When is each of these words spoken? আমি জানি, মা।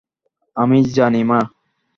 আমি 0.57 0.77
জানি, 0.95 1.21
মা। 1.23 1.39